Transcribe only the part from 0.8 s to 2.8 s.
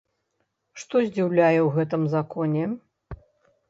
Што здзіўляе ў гэтым законе?